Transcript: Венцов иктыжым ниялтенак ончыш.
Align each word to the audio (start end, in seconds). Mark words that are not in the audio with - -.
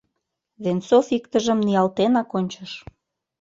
Венцов 0.63 1.05
иктыжым 1.17 1.59
ниялтенак 1.65 2.29
ончыш. 2.37 2.71